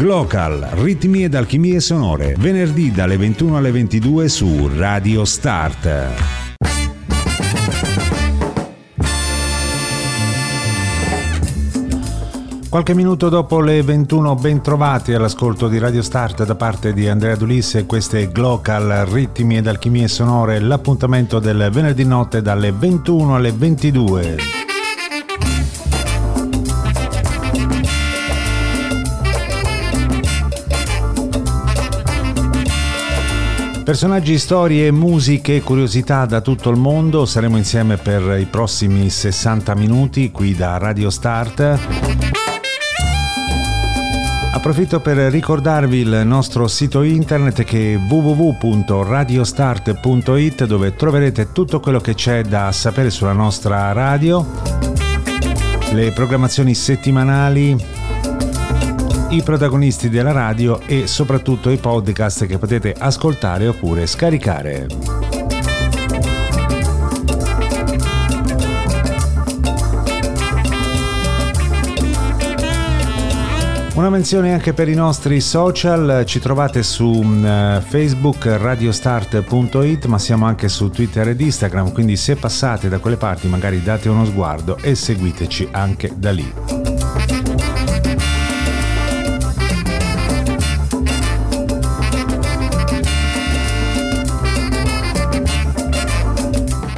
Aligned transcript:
Glocal, 0.00 0.66
ritmi 0.76 1.24
ed 1.24 1.34
alchimie 1.34 1.78
sonore, 1.78 2.34
venerdì 2.38 2.90
dalle 2.90 3.18
21 3.18 3.58
alle 3.58 3.70
22 3.70 4.28
su 4.30 4.70
Radio 4.74 5.26
Start. 5.26 6.06
Qualche 12.70 12.94
minuto 12.94 13.28
dopo 13.28 13.60
le 13.60 13.82
21 13.82 14.36
ben 14.36 14.62
trovati 14.62 15.12
all'ascolto 15.12 15.68
di 15.68 15.76
Radio 15.76 16.00
Start 16.00 16.46
da 16.46 16.54
parte 16.54 16.94
di 16.94 17.06
Andrea 17.06 17.36
Dulisse, 17.36 17.84
queste 17.84 18.32
Glocal, 18.32 19.04
ritmi 19.04 19.58
ed 19.58 19.66
alchimie 19.66 20.08
sonore, 20.08 20.60
l'appuntamento 20.60 21.38
del 21.40 21.68
venerdì 21.70 22.06
notte 22.06 22.40
dalle 22.40 22.72
21 22.72 23.34
alle 23.34 23.52
22. 23.52 24.69
Personaggi, 33.90 34.38
storie, 34.38 34.92
musiche 34.92 35.56
e 35.56 35.62
curiosità 35.62 36.24
da 36.24 36.40
tutto 36.40 36.70
il 36.70 36.76
mondo. 36.76 37.26
Saremo 37.26 37.56
insieme 37.56 37.96
per 37.96 38.38
i 38.38 38.44
prossimi 38.44 39.10
60 39.10 39.74
minuti 39.74 40.30
qui 40.30 40.54
da 40.54 40.78
Radio 40.78 41.10
Start. 41.10 41.76
Approfitto 44.52 45.00
per 45.00 45.16
ricordarvi 45.32 45.98
il 45.98 46.22
nostro 46.24 46.68
sito 46.68 47.02
internet 47.02 47.64
che 47.64 47.94
è 47.94 47.96
www.radiostart.it 47.96 50.66
dove 50.66 50.94
troverete 50.94 51.50
tutto 51.50 51.80
quello 51.80 51.98
che 51.98 52.14
c'è 52.14 52.44
da 52.44 52.70
sapere 52.70 53.10
sulla 53.10 53.32
nostra 53.32 53.90
radio, 53.90 54.46
le 55.90 56.12
programmazioni 56.12 56.76
settimanali, 56.76 57.99
i 59.30 59.42
protagonisti 59.42 60.08
della 60.08 60.32
radio 60.32 60.80
e 60.86 61.06
soprattutto 61.06 61.70
i 61.70 61.76
podcast 61.76 62.46
che 62.46 62.58
potete 62.58 62.94
ascoltare 62.96 63.68
oppure 63.68 64.06
scaricare. 64.06 64.88
Una 73.94 74.08
menzione 74.08 74.52
anche 74.52 74.72
per 74.72 74.88
i 74.88 74.94
nostri 74.94 75.40
social, 75.40 76.24
ci 76.24 76.40
trovate 76.40 76.82
su 76.82 77.04
uh, 77.04 77.80
Facebook 77.82 78.46
radiostart.it 78.46 80.06
ma 80.06 80.18
siamo 80.18 80.46
anche 80.46 80.68
su 80.68 80.90
Twitter 80.90 81.28
ed 81.28 81.40
Instagram, 81.40 81.92
quindi 81.92 82.16
se 82.16 82.34
passate 82.34 82.88
da 82.88 82.98
quelle 82.98 83.16
parti 83.16 83.46
magari 83.46 83.82
date 83.82 84.08
uno 84.08 84.24
sguardo 84.24 84.78
e 84.78 84.94
seguiteci 84.94 85.68
anche 85.70 86.12
da 86.16 86.30
lì. 86.32 86.79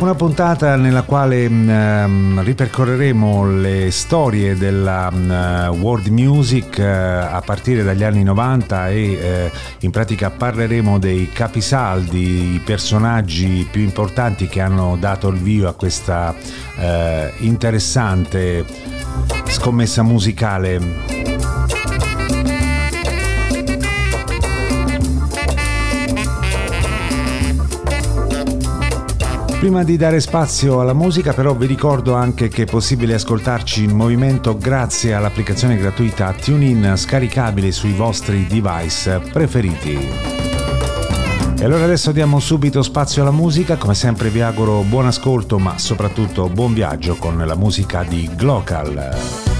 Una 0.02 0.16
puntata 0.16 0.74
nella 0.74 1.02
quale 1.02 1.46
um, 1.46 2.42
ripercorreremo 2.42 3.60
le 3.60 3.92
storie 3.92 4.56
della 4.56 5.08
um, 5.12 5.78
world 5.80 6.08
music 6.08 6.76
uh, 6.78 6.82
a 6.82 7.40
partire 7.44 7.84
dagli 7.84 8.02
anni 8.02 8.24
90 8.24 8.88
e 8.88 9.50
uh, 9.52 9.84
in 9.84 9.92
pratica 9.92 10.30
parleremo 10.30 10.98
dei 10.98 11.28
capisaldi, 11.32 12.54
i 12.54 12.60
personaggi 12.64 13.64
più 13.70 13.82
importanti 13.82 14.48
che 14.48 14.60
hanno 14.60 14.96
dato 14.98 15.28
il 15.28 15.38
via 15.38 15.68
a 15.68 15.72
questa 15.72 16.34
uh, 16.34 17.44
interessante 17.44 18.64
scommessa 19.46 20.02
musicale 20.02 21.31
Prima 29.62 29.84
di 29.84 29.96
dare 29.96 30.18
spazio 30.18 30.80
alla 30.80 30.92
musica 30.92 31.32
però 31.32 31.54
vi 31.54 31.66
ricordo 31.66 32.14
anche 32.14 32.48
che 32.48 32.62
è 32.62 32.66
possibile 32.66 33.14
ascoltarci 33.14 33.84
in 33.84 33.92
movimento 33.92 34.58
grazie 34.58 35.14
all'applicazione 35.14 35.76
gratuita 35.76 36.32
TuneIn 36.32 36.94
scaricabile 36.96 37.70
sui 37.70 37.92
vostri 37.92 38.44
device 38.48 39.20
preferiti. 39.20 39.96
E 41.60 41.64
allora 41.64 41.84
adesso 41.84 42.10
diamo 42.10 42.40
subito 42.40 42.82
spazio 42.82 43.22
alla 43.22 43.30
musica, 43.30 43.76
come 43.76 43.94
sempre 43.94 44.30
vi 44.30 44.40
auguro 44.40 44.80
buon 44.80 45.06
ascolto 45.06 45.60
ma 45.60 45.78
soprattutto 45.78 46.48
buon 46.48 46.74
viaggio 46.74 47.14
con 47.14 47.38
la 47.38 47.54
musica 47.54 48.02
di 48.02 48.28
Glocal. 48.34 49.51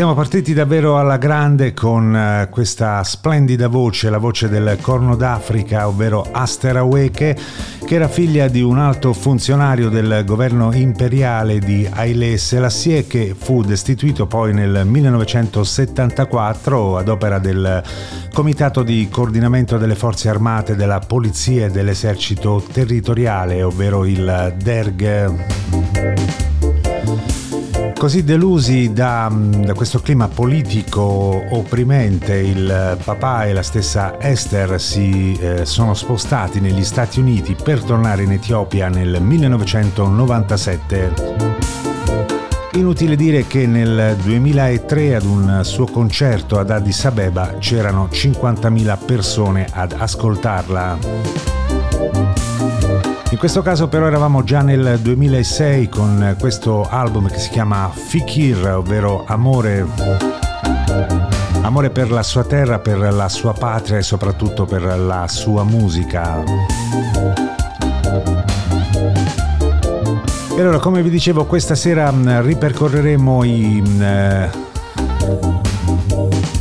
Siamo 0.00 0.14
partiti 0.14 0.54
davvero 0.54 0.98
alla 0.98 1.18
grande 1.18 1.74
con 1.74 2.14
uh, 2.14 2.48
questa 2.48 3.04
splendida 3.04 3.68
voce, 3.68 4.08
la 4.08 4.16
voce 4.16 4.48
del 4.48 4.78
Corno 4.80 5.14
d'Africa, 5.14 5.86
ovvero 5.86 6.26
Aster 6.32 6.78
Aweke, 6.78 7.36
che 7.84 7.94
era 7.96 8.08
figlia 8.08 8.48
di 8.48 8.62
un 8.62 8.78
alto 8.78 9.12
funzionario 9.12 9.90
del 9.90 10.22
governo 10.24 10.72
imperiale 10.72 11.58
di 11.58 11.86
Haile 11.86 12.38
Selassie 12.38 13.06
che 13.06 13.36
fu 13.38 13.60
destituito 13.60 14.26
poi 14.26 14.54
nel 14.54 14.86
1974 14.86 16.96
ad 16.96 17.08
opera 17.08 17.38
del 17.38 17.82
Comitato 18.32 18.82
di 18.82 19.06
coordinamento 19.10 19.76
delle 19.76 19.96
forze 19.96 20.30
armate, 20.30 20.76
della 20.76 21.00
polizia 21.00 21.66
e 21.66 21.70
dell'esercito 21.70 22.64
territoriale, 22.72 23.62
ovvero 23.62 24.06
il 24.06 24.54
DERG. 24.56 25.99
Così 28.00 28.24
delusi 28.24 28.94
da, 28.94 29.28
mm, 29.30 29.64
da, 29.64 29.74
questo 29.74 30.00
clima 30.00 30.26
politico 30.26 31.02
opprimente, 31.50 32.34
il 32.34 32.96
papà 33.04 33.44
e 33.44 33.52
la 33.52 33.62
stessa 33.62 34.18
Esther 34.18 34.80
si 34.80 35.34
eh, 35.38 35.66
sono 35.66 35.92
spostati 35.92 36.60
negli 36.60 36.82
Stati 36.82 37.20
Uniti 37.20 37.54
per 37.62 37.82
tornare 37.82 38.22
in 38.22 38.32
Etiopia 38.32 38.88
nel 38.88 39.20
1997. 39.20 41.12
Inutile 42.72 43.16
dire 43.16 43.46
che 43.46 43.66
nel 43.66 44.16
2003 44.16 45.16
ad 45.16 45.24
un 45.24 45.60
suo 45.62 45.84
concerto 45.84 46.58
ad 46.58 46.70
Addis 46.70 47.04
Abeba 47.04 47.56
c'erano 47.58 48.08
50.000 48.10 48.98
persone 49.04 49.66
ad 49.70 49.92
ascoltarla. 49.92 51.69
In 53.30 53.38
questo 53.38 53.62
caso 53.62 53.86
però 53.86 54.06
eravamo 54.06 54.42
già 54.42 54.60
nel 54.60 54.98
2006 55.00 55.88
con 55.88 56.34
questo 56.38 56.86
album 56.88 57.28
che 57.28 57.38
si 57.38 57.48
chiama 57.50 57.88
Fikir, 57.88 58.66
ovvero 58.66 59.24
amore, 59.24 59.86
amore 61.62 61.90
per 61.90 62.10
la 62.10 62.24
sua 62.24 62.42
terra, 62.42 62.80
per 62.80 62.98
la 62.98 63.28
sua 63.28 63.52
patria 63.52 63.98
e 63.98 64.02
soprattutto 64.02 64.64
per 64.64 64.82
la 64.82 65.28
sua 65.28 65.62
musica. 65.62 66.42
E 70.56 70.60
allora, 70.60 70.78
come 70.78 71.00
vi 71.00 71.10
dicevo, 71.10 71.46
questa 71.46 71.76
sera 71.76 72.12
ripercorreremo 72.40 73.44
i... 73.44 73.82
Eh, 74.00 75.69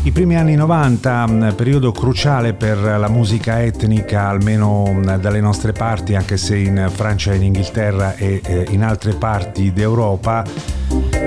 i 0.03 0.12
primi 0.12 0.36
anni 0.38 0.56
90, 0.56 1.27
mm, 1.27 1.50
periodo 1.51 1.91
cruciale 1.91 2.53
per 2.53 2.77
la 2.77 3.10
musica 3.10 3.62
etnica, 3.62 4.27
almeno 4.27 4.86
mm, 4.91 5.15
dalle 5.15 5.41
nostre 5.41 5.72
parti, 5.72 6.15
anche 6.15 6.38
se 6.38 6.58
in 6.58 6.89
Francia, 6.91 7.34
in 7.34 7.44
Inghilterra 7.44 8.15
e 8.15 8.68
in 8.70 8.84
altre 8.84 9.13
parti 9.13 9.74
d'Europa 9.74 10.44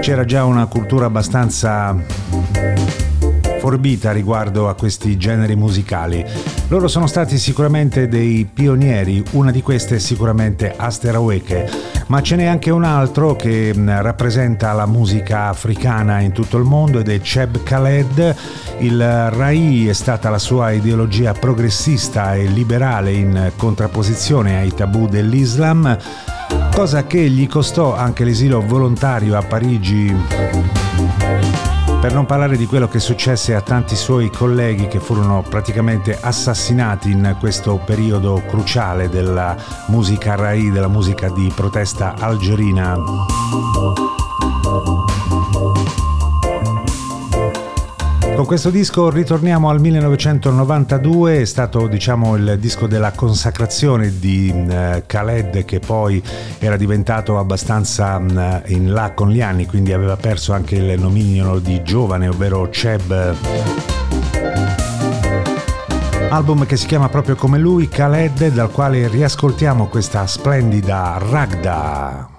c'era 0.00 0.24
già 0.24 0.44
una 0.44 0.66
cultura 0.66 1.06
abbastanza 1.06 1.94
forbita 3.62 4.10
riguardo 4.10 4.68
a 4.68 4.74
questi 4.74 5.16
generi 5.16 5.54
musicali. 5.54 6.26
Loro 6.66 6.88
sono 6.88 7.06
stati 7.06 7.38
sicuramente 7.38 8.08
dei 8.08 8.44
pionieri, 8.52 9.22
una 9.32 9.52
di 9.52 9.62
queste 9.62 9.94
è 9.94 9.98
sicuramente 10.00 10.74
Aster 10.76 11.14
Aweke, 11.14 11.70
ma 12.08 12.20
ce 12.22 12.34
n'è 12.34 12.46
anche 12.46 12.70
un 12.70 12.82
altro 12.82 13.36
che 13.36 13.72
mm, 13.72 13.88
rappresenta 14.00 14.72
la 14.72 14.86
musica 14.86 15.46
africana 15.46 16.18
in 16.18 16.32
tutto 16.32 16.56
il 16.56 16.64
mondo 16.64 16.98
ed 16.98 17.08
è 17.08 17.20
Cheb 17.20 17.62
Khaled. 17.62 18.34
Il 18.78 19.30
Rai 19.30 19.86
è 19.86 19.92
stata 19.92 20.28
la 20.28 20.38
sua 20.38 20.72
ideologia 20.72 21.32
progressista 21.32 22.34
e 22.34 22.46
liberale 22.46 23.12
in 23.12 23.52
contrapposizione 23.54 24.58
ai 24.58 24.74
tabù 24.74 25.06
dell'Islam, 25.06 25.96
cosa 26.74 27.06
che 27.06 27.30
gli 27.30 27.46
costò 27.46 27.94
anche 27.94 28.24
l'esilio 28.24 28.60
volontario 28.60 29.38
a 29.38 29.42
Parigi 29.42 30.81
per 32.02 32.12
non 32.12 32.26
parlare 32.26 32.56
di 32.56 32.66
quello 32.66 32.88
che 32.88 32.98
successe 32.98 33.54
a 33.54 33.60
tanti 33.60 33.94
suoi 33.94 34.28
colleghi 34.28 34.88
che 34.88 34.98
furono 34.98 35.44
praticamente 35.48 36.18
assassinati 36.20 37.12
in 37.12 37.36
questo 37.38 37.76
periodo 37.76 38.42
cruciale 38.44 39.08
della 39.08 39.54
musica 39.86 40.34
Rai, 40.34 40.72
della 40.72 40.88
musica 40.88 41.30
di 41.30 41.52
protesta 41.54 42.16
algerina. 42.18 42.98
Con 48.42 48.50
questo 48.50 48.70
disco 48.70 49.08
ritorniamo 49.08 49.68
al 49.68 49.78
1992, 49.78 51.42
è 51.42 51.44
stato 51.44 51.86
diciamo 51.86 52.34
il 52.34 52.56
disco 52.58 52.88
della 52.88 53.12
consacrazione 53.12 54.18
di 54.18 54.52
uh, 54.52 55.04
Khaled 55.06 55.64
che 55.64 55.78
poi 55.78 56.20
era 56.58 56.76
diventato 56.76 57.38
abbastanza 57.38 58.16
uh, 58.16 58.72
in 58.72 58.92
là 58.92 59.12
con 59.12 59.30
gli 59.30 59.40
anni, 59.40 59.64
quindi 59.66 59.92
aveva 59.92 60.16
perso 60.16 60.52
anche 60.52 60.74
il 60.74 61.00
nomignolo 61.00 61.60
di 61.60 61.84
giovane, 61.84 62.26
ovvero 62.26 62.68
Cheb. 62.68 63.36
Album 66.30 66.66
che 66.66 66.76
si 66.76 66.86
chiama 66.88 67.08
proprio 67.08 67.36
come 67.36 67.58
lui, 67.58 67.86
Khaled, 67.86 68.48
dal 68.48 68.72
quale 68.72 69.06
riascoltiamo 69.06 69.86
questa 69.86 70.26
splendida 70.26 71.16
Ragda. 71.30 72.31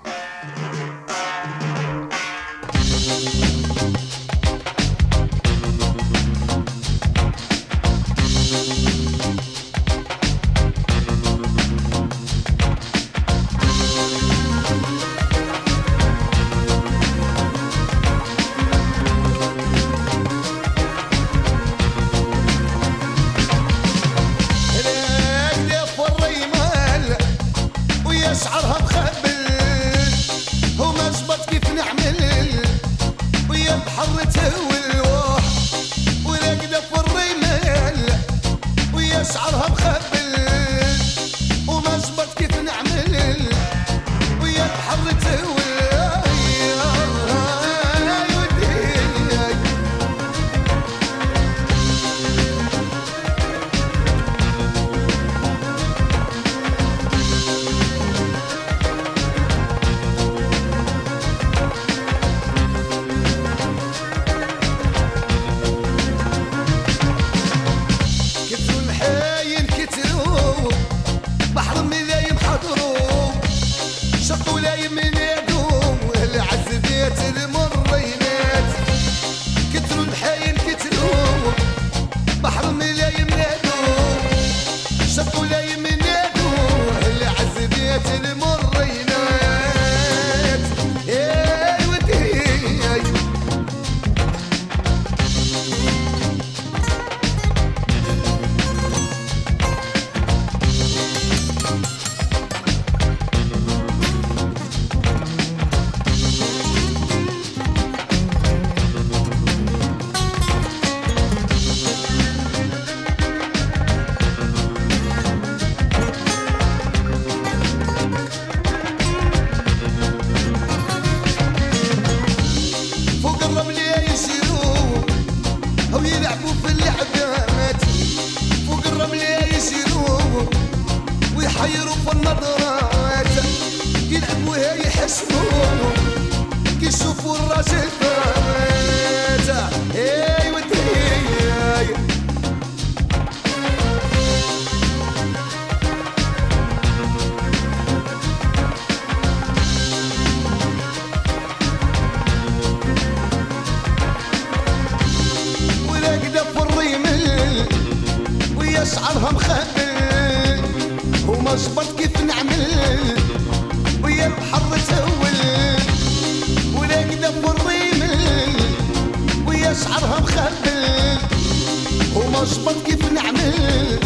نشبط 172.43 172.75
كيف 172.85 173.11
نعمل؟ 173.11 173.99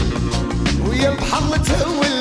ويا 0.90 1.10
البحر 1.10 1.58
تهول 1.58 2.17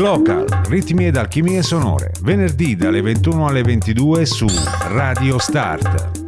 Glocal, 0.00 0.46
ritmi 0.66 1.08
ed 1.08 1.18
alchimie 1.18 1.62
sonore, 1.62 2.12
venerdì 2.22 2.74
dalle 2.74 3.02
21 3.02 3.46
alle 3.48 3.60
22 3.60 4.24
su 4.24 4.46
Radio 4.88 5.38
Start. 5.38 6.19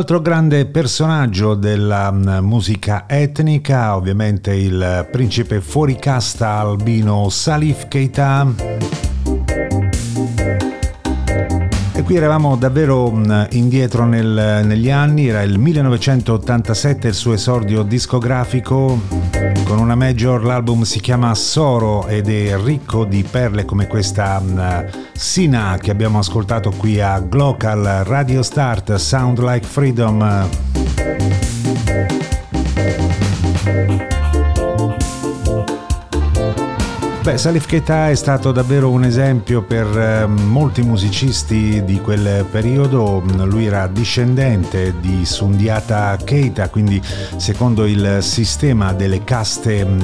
Altro 0.00 0.22
grande 0.22 0.64
personaggio 0.64 1.52
della 1.52 2.10
mm, 2.10 2.38
musica 2.38 3.04
etnica, 3.06 3.94
ovviamente 3.94 4.54
il 4.54 5.06
principe 5.12 5.60
fuori 5.60 5.96
casta 5.96 6.58
albino 6.60 7.28
Salif 7.28 7.86
Keita. 7.86 8.50
Qui 12.02 12.16
eravamo 12.16 12.56
davvero 12.56 13.10
mm, 13.10 13.42
indietro 13.50 14.06
nel, 14.06 14.62
negli 14.64 14.90
anni, 14.90 15.28
era 15.28 15.42
il 15.42 15.58
1987 15.58 17.08
il 17.08 17.14
suo 17.14 17.34
esordio 17.34 17.82
discografico 17.82 18.98
con 19.70 19.78
una 19.78 19.94
major, 19.94 20.42
l'album 20.42 20.82
si 20.82 20.98
chiama 20.98 21.32
Soro 21.36 22.08
ed 22.08 22.28
è 22.28 22.60
ricco 22.60 23.04
di 23.04 23.22
perle 23.22 23.64
come 23.64 23.86
questa 23.86 24.42
um, 24.44 24.84
Sina 25.12 25.78
che 25.80 25.92
abbiamo 25.92 26.18
ascoltato 26.18 26.70
qui 26.70 27.00
a 27.00 27.20
Glocal 27.20 28.02
Radio 28.04 28.42
Start, 28.42 28.96
Sound 28.96 29.38
Like 29.38 29.64
Freedom. 29.64 30.69
Beh, 37.22 37.36
Salif 37.36 37.66
Keita 37.66 38.08
è 38.08 38.14
stato 38.14 38.50
davvero 38.50 38.88
un 38.88 39.04
esempio 39.04 39.60
per 39.60 39.86
eh, 39.86 40.26
molti 40.26 40.80
musicisti 40.80 41.84
di 41.84 42.00
quel 42.00 42.46
periodo. 42.50 43.22
Lui 43.44 43.66
era 43.66 43.86
discendente 43.88 44.94
di 45.00 45.26
Sundiata 45.26 46.16
Keita, 46.16 46.70
quindi 46.70 47.00
secondo 47.36 47.84
il 47.84 48.18
sistema 48.22 48.94
delle 48.94 49.22
caste 49.22 49.84
mm, 49.84 50.00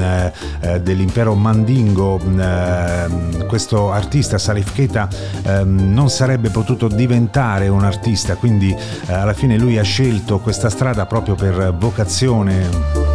eh, 0.61 0.81
dell'impero 0.83 1.35
Mandingo, 1.35 2.21
mm, 2.23 2.39
eh, 2.39 3.47
questo 3.47 3.91
artista 3.93 4.37
Salif 4.37 4.75
Keita 4.75 5.09
ehm, 5.43 5.95
non 5.95 6.11
sarebbe 6.11 6.51
potuto 6.51 6.87
diventare 6.87 7.69
un 7.69 7.83
artista, 7.83 8.37
quindi 8.37 8.71
eh, 8.73 9.13
alla 9.13 9.33
fine 9.33 9.57
lui 9.57 9.79
ha 9.79 9.83
scelto 9.83 10.39
questa 10.39 10.69
strada 10.69 11.07
proprio 11.07 11.35
per 11.35 11.75
vocazione. 11.79 13.06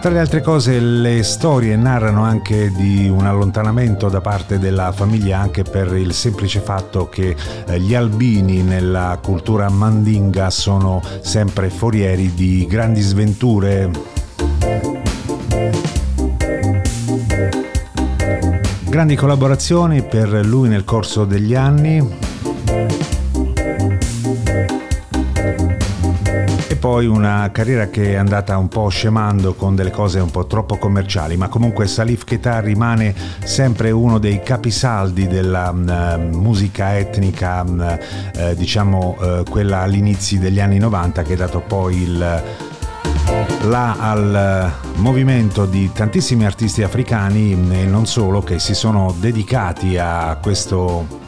Tra 0.00 0.10
le 0.10 0.20
altre 0.20 0.42
cose 0.42 0.78
le 0.78 1.24
storie 1.24 1.74
narrano 1.74 2.22
anche 2.22 2.70
di 2.70 3.08
un 3.08 3.26
allontanamento 3.26 4.08
da 4.08 4.20
parte 4.20 4.60
della 4.60 4.92
famiglia 4.92 5.40
anche 5.40 5.64
per 5.64 5.92
il 5.96 6.14
semplice 6.14 6.60
fatto 6.60 7.08
che 7.08 7.34
eh, 7.66 7.80
gli 7.80 7.96
albini 7.96 8.62
nella 8.62 9.18
cultura 9.20 9.68
mandinga 9.68 10.50
sono 10.50 11.02
sempre 11.20 11.68
forieri 11.68 12.32
di 12.32 12.64
grandi 12.68 13.00
sventure. 13.00 13.90
Grandi 18.84 19.16
collaborazioni 19.16 20.02
per 20.02 20.28
lui 20.44 20.68
nel 20.68 20.84
corso 20.84 21.24
degli 21.24 21.56
anni, 21.56 22.00
poi 26.88 27.06
una 27.06 27.50
carriera 27.52 27.88
che 27.88 28.12
è 28.12 28.14
andata 28.14 28.56
un 28.56 28.68
po' 28.68 28.88
scemando 28.88 29.52
con 29.52 29.74
delle 29.74 29.90
cose 29.90 30.20
un 30.20 30.30
po' 30.30 30.46
troppo 30.46 30.78
commerciali, 30.78 31.36
ma 31.36 31.48
comunque 31.48 31.86
Salif 31.86 32.24
Keita 32.24 32.60
rimane 32.60 33.14
sempre 33.44 33.90
uno 33.90 34.16
dei 34.16 34.40
capisaldi 34.42 35.26
della 35.26 35.68
uh, 35.68 36.18
musica 36.34 36.96
etnica, 36.96 37.62
uh, 37.62 38.54
diciamo 38.54 39.16
uh, 39.18 39.42
quella 39.50 39.80
all'inizio 39.80 40.38
degli 40.38 40.60
anni 40.60 40.78
90 40.78 41.22
che 41.24 41.34
ha 41.34 41.36
dato 41.36 41.60
poi 41.60 42.00
il 42.00 42.42
là 43.64 43.96
al 43.98 44.72
movimento 44.96 45.66
di 45.66 45.90
tantissimi 45.92 46.46
artisti 46.46 46.82
africani 46.82 47.52
e 47.52 47.84
non 47.84 48.06
solo 48.06 48.40
che 48.40 48.58
si 48.58 48.72
sono 48.72 49.14
dedicati 49.18 49.98
a 49.98 50.38
questo 50.40 51.27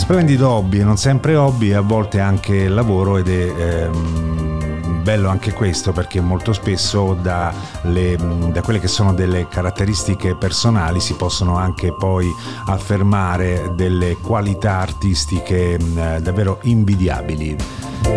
splendido 0.00 0.48
hobby, 0.48 0.82
non 0.82 0.96
sempre 0.96 1.36
hobby, 1.36 1.72
a 1.72 1.82
volte 1.82 2.20
anche 2.20 2.68
lavoro 2.68 3.18
ed 3.18 3.28
è 3.28 3.52
ehm, 3.84 5.02
bello 5.02 5.28
anche 5.28 5.52
questo 5.52 5.92
perché 5.92 6.22
molto 6.22 6.54
spesso 6.54 7.12
da, 7.20 7.52
le, 7.82 8.16
da 8.50 8.62
quelle 8.62 8.80
che 8.80 8.88
sono 8.88 9.12
delle 9.12 9.46
caratteristiche 9.46 10.36
personali 10.36 11.00
si 11.00 11.14
possono 11.14 11.56
anche 11.56 11.92
poi 11.92 12.26
affermare 12.66 13.72
delle 13.74 14.16
qualità 14.16 14.78
artistiche 14.78 15.78
davvero 16.20 16.60
invidiabili. 16.62 17.56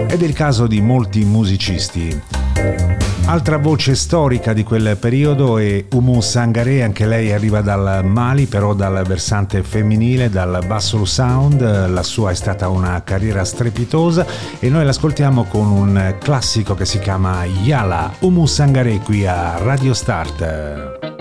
Ed 0.07 0.21
è 0.21 0.25
il 0.25 0.33
caso 0.33 0.67
di 0.67 0.79
molti 0.79 1.25
musicisti. 1.25 2.92
Altra 3.25 3.57
voce 3.57 3.95
storica 3.95 4.51
di 4.51 4.63
quel 4.63 4.97
periodo 4.97 5.57
è 5.57 5.85
Umu 5.93 6.19
Sangare, 6.19 6.83
anche 6.83 7.05
lei 7.05 7.31
arriva 7.31 7.61
dal 7.61 8.05
Mali, 8.05 8.45
però 8.47 8.73
dal 8.73 9.03
versante 9.07 9.63
femminile, 9.63 10.29
dal 10.29 10.63
Bassolo 10.67 11.05
Sound, 11.05 11.89
la 11.89 12.03
sua 12.03 12.31
è 12.31 12.35
stata 12.35 12.67
una 12.67 13.01
carriera 13.03 13.45
strepitosa 13.45 14.25
e 14.59 14.69
noi 14.69 14.83
l'ascoltiamo 14.83 15.45
con 15.45 15.71
un 15.71 16.15
classico 16.19 16.75
che 16.75 16.85
si 16.85 16.99
chiama 16.99 17.45
Yala, 17.45 18.13
Umu 18.19 18.45
Sangare 18.45 18.99
qui 18.99 19.25
a 19.25 19.57
Radio 19.57 19.93
Start. 19.93 21.12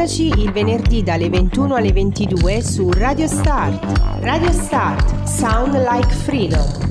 Ascoltaci 0.00 0.40
il 0.40 0.50
venerdì 0.50 1.02
dalle 1.02 1.28
21 1.28 1.74
alle 1.74 1.92
22 1.92 2.62
su 2.62 2.90
Radio 2.90 3.26
Start. 3.26 4.20
Radio 4.20 4.50
Start, 4.50 5.24
Sound 5.24 5.74
Like 5.74 6.08
Freedom. 6.08 6.89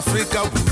Africa. 0.00 0.69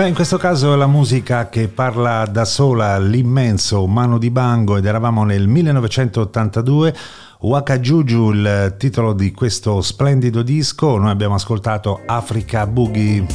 Beh, 0.00 0.08
in 0.08 0.14
questo 0.14 0.38
caso 0.38 0.74
la 0.76 0.86
musica 0.86 1.50
che 1.50 1.68
parla 1.68 2.24
da 2.24 2.46
sola, 2.46 2.98
l'immenso 2.98 3.86
Mano 3.86 4.16
di 4.16 4.30
Bango 4.30 4.78
ed 4.78 4.86
eravamo 4.86 5.24
nel 5.24 5.46
1982. 5.46 6.94
Waka 7.40 7.78
Juju, 7.78 8.30
il 8.30 8.76
titolo 8.78 9.12
di 9.12 9.30
questo 9.32 9.82
splendido 9.82 10.40
disco, 10.40 10.96
noi 10.96 11.10
abbiamo 11.10 11.34
ascoltato 11.34 12.00
Africa 12.06 12.66
Boogie. 12.66 13.26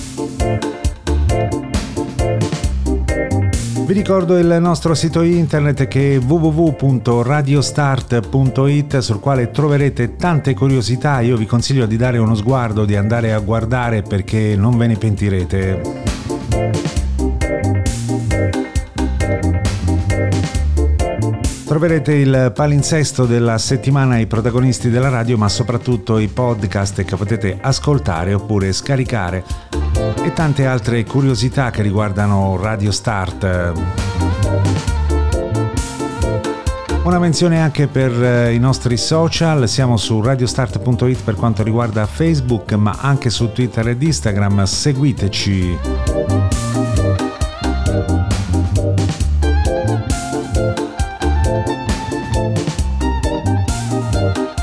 Vi 3.85 3.93
ricordo 3.93 4.35
il 4.35 4.57
nostro 4.59 4.95
sito 4.95 5.21
internet 5.21 5.87
che 5.87 6.15
è 6.15 6.19
www.radiostart.it 6.19 8.97
sul 8.97 9.19
quale 9.19 9.51
troverete 9.51 10.15
tante 10.15 10.55
curiosità. 10.55 11.19
Io 11.19 11.37
vi 11.37 11.45
consiglio 11.45 11.85
di 11.85 11.95
dare 11.95 12.17
uno 12.17 12.33
sguardo, 12.33 12.85
di 12.85 12.95
andare 12.95 13.33
a 13.33 13.39
guardare 13.39 14.01
perché 14.01 14.55
non 14.55 14.75
ve 14.77 14.87
ne 14.87 14.95
pentirete. 14.95 16.24
Troverete 21.75 22.13
il 22.13 22.53
palinsesto 22.55 23.25
della 23.25 23.57
settimana 23.57 24.17
i 24.17 24.27
protagonisti 24.27 24.89
della 24.89 25.09
radio, 25.09 25.35
ma 25.35 25.49
soprattutto 25.49 26.19
i 26.19 26.29
podcast 26.29 27.03
che 27.03 27.17
potete 27.17 27.57
ascoltare 27.59 28.33
oppure 28.33 28.71
scaricare 28.71 29.43
e 30.23 30.31
tante 30.31 30.67
altre 30.67 31.03
curiosità 31.03 31.71
che 31.71 31.81
riguardano 31.81 32.55
Radio 32.55 32.93
Start. 32.93 33.73
Una 37.03 37.19
menzione 37.19 37.59
anche 37.59 37.87
per 37.87 38.23
eh, 38.23 38.53
i 38.53 38.57
nostri 38.57 38.95
social, 38.95 39.67
siamo 39.67 39.97
su 39.97 40.21
radiostart.it 40.21 41.23
per 41.23 41.35
quanto 41.35 41.61
riguarda 41.61 42.05
Facebook, 42.05 42.71
ma 42.75 42.99
anche 43.01 43.29
su 43.29 43.51
Twitter 43.51 43.89
ed 43.89 44.01
Instagram, 44.01 44.63
seguiteci. 44.63 46.54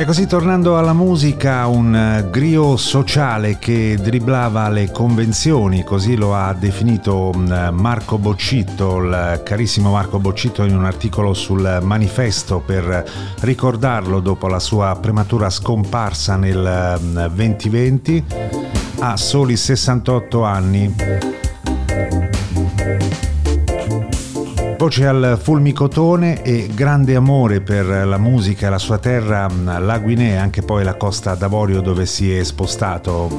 E 0.03 0.05
così 0.05 0.27
tornando 0.27 0.77
alla 0.79 0.95
musica, 0.95 1.65
un 1.69 1.95
eh, 1.95 2.29
griot 2.29 2.77
sociale 2.77 3.59
che 3.61 3.97
dribblava 4.01 4.69
le 4.69 4.91
convenzioni, 4.91 5.85
così 5.85 6.17
lo 6.17 6.35
ha 6.35 6.53
definito 6.55 7.33
mm, 7.33 7.69
Marco 7.71 8.19
Boccitto, 8.19 8.97
il 8.97 9.43
carissimo 9.45 9.93
Marco 9.93 10.19
Boccitto 10.19 10.65
in 10.65 10.75
un 10.75 10.87
articolo 10.87 11.35
sul 11.35 11.79
manifesto 11.83 12.59
per 12.59 13.09
ricordarlo 13.43 14.19
dopo 14.19 14.49
la 14.49 14.59
sua 14.59 14.99
prematura 15.01 15.49
scomparsa 15.49 16.35
nel 16.35 16.99
2020 17.33 18.25
mm, 18.27 19.03
a 19.03 19.17
soli 19.17 19.57
68 19.57 20.43
anni. 20.43 21.52
Voce 24.83 25.07
al 25.07 25.39
fulmicotone 25.41 26.43
e 26.43 26.69
grande 26.75 27.15
amore 27.15 27.61
per 27.61 27.87
la 27.87 28.19
musica 28.19 28.67
e 28.67 28.71
la 28.71 28.79
sua 28.79 28.99
terra, 28.99 29.49
la 29.79 29.99
Guinea 30.01 30.35
e 30.35 30.39
anche 30.39 30.63
poi 30.63 30.83
la 30.83 30.97
Costa 30.97 31.37
d'Avorio 31.37 31.81
dove 31.81 32.05
si 32.05 32.37
è 32.37 32.43
spostato. 32.43 33.31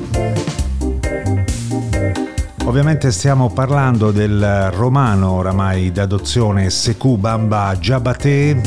Ovviamente 2.64 3.12
stiamo 3.12 3.50
parlando 3.50 4.12
del 4.12 4.72
romano 4.72 5.32
oramai 5.32 5.92
d'adozione 5.92 6.70
Sekou 6.70 7.18
Bamba 7.18 7.76
Jabate 7.78 8.62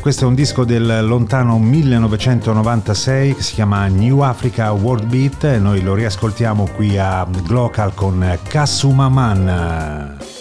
questo 0.00 0.24
è 0.24 0.28
un 0.28 0.34
disco 0.34 0.64
del 0.64 1.06
lontano 1.06 1.58
1996 1.58 3.36
che 3.36 3.42
si 3.42 3.54
chiama 3.54 3.86
New 3.88 4.20
Africa 4.20 4.70
World 4.72 5.06
Beat 5.06 5.44
e 5.44 5.58
noi 5.58 5.82
lo 5.82 5.94
riascoltiamo 5.94 6.68
qui 6.76 6.98
a 6.98 7.26
Glocal 7.42 7.94
con 7.94 8.38
Kasumaman. 8.46 10.33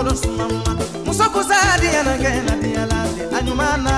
kolos 0.00 0.24
mama 0.38 0.72
muso 1.04 1.24
kusa 1.28 1.60
diana 1.80 2.16
gena 2.22 2.54
diala 2.62 3.00
di 3.14 3.22
anyumana 3.36 3.96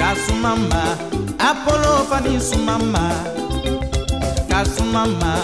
Kasumama, 0.00 0.82
Apollo 1.38 2.06
fani 2.08 2.38
kasu 2.38 2.56
kasumama, 4.48 5.34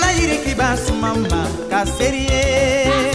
na 0.00 0.08
yiri 0.16 0.38
kiba 0.44 0.76
sumama, 0.76 1.40
kaserie. 1.70 3.09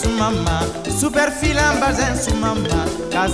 sumama 0.00 0.58
super 1.00 1.30
filan 1.40 1.80
bazin 1.80 2.14
sumama 2.24 2.80
ka 3.12 3.28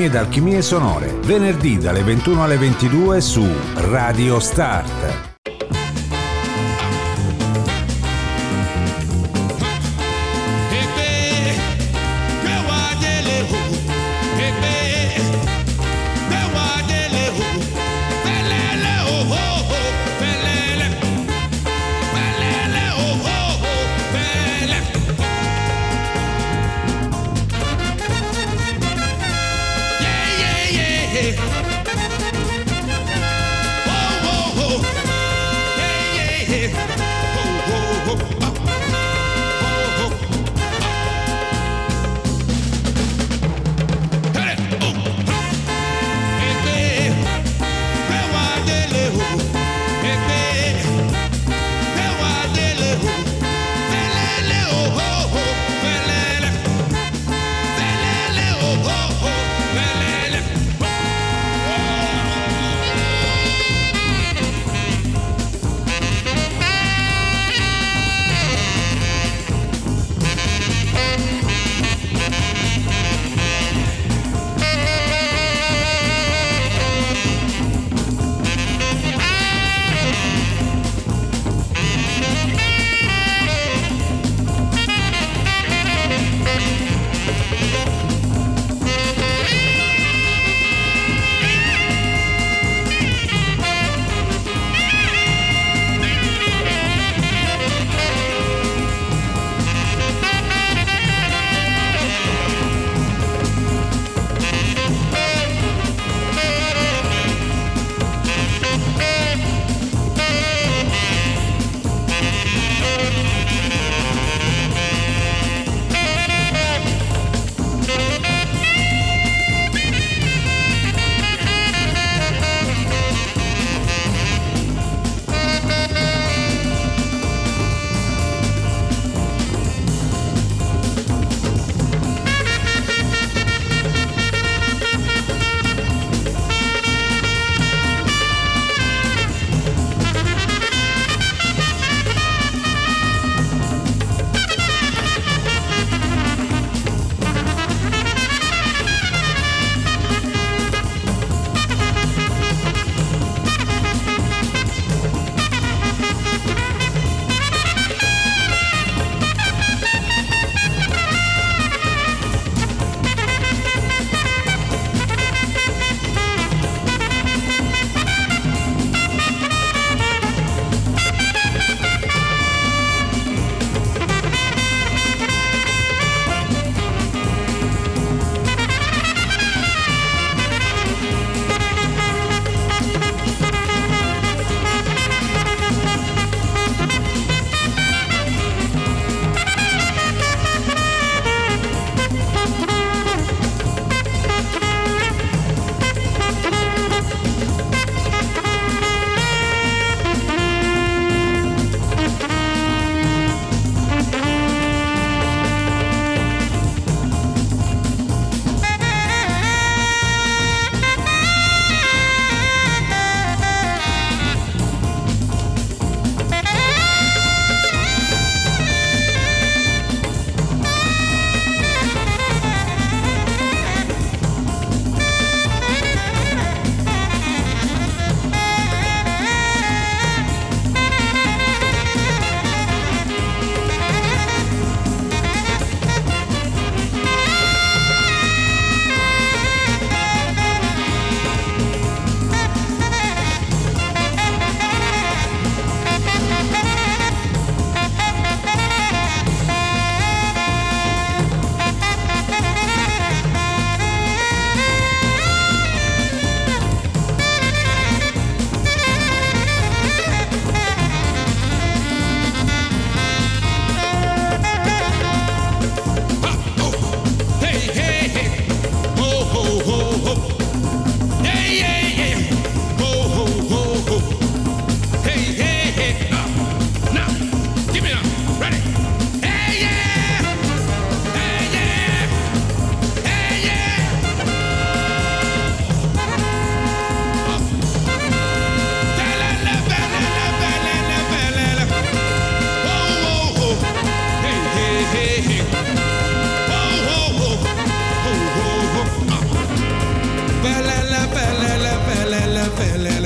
ritmi 0.00 0.04
ed 0.04 0.16
alchimie 0.16 0.62
sonore, 0.62 1.12
venerdì 1.24 1.76
dalle 1.76 2.02
21 2.02 2.42
alle 2.42 2.56
22 2.56 3.20
su 3.20 3.46
Radio 3.74 4.40
Start. 4.40 5.29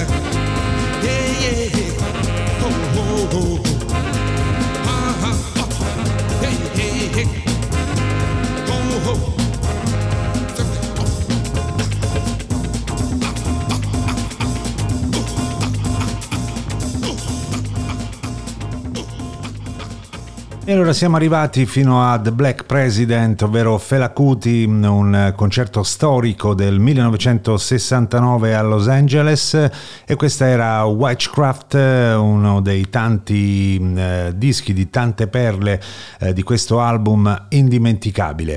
E 0.06 0.43
allora 20.74 20.92
siamo 20.92 21.14
arrivati 21.14 21.66
fino 21.66 22.02
a 22.02 22.18
The 22.18 22.32
Black 22.32 22.64
President, 22.64 23.40
ovvero 23.42 23.78
Fela 23.78 24.10
Kuti, 24.10 24.64
un 24.64 25.32
concerto 25.36 25.84
storico 25.84 26.52
del 26.52 26.80
1969 26.80 28.56
a 28.56 28.62
Los 28.62 28.88
Angeles 28.88 29.70
e 30.04 30.16
questa 30.16 30.48
era 30.48 30.82
Witchcraft, 30.82 31.74
uno 31.74 32.60
dei 32.60 32.90
tanti 32.90 33.80
eh, 33.94 34.32
dischi, 34.34 34.72
di 34.72 34.90
tante 34.90 35.28
perle 35.28 35.80
eh, 36.18 36.32
di 36.32 36.42
questo 36.42 36.80
album 36.80 37.46
indimenticabile. 37.50 38.56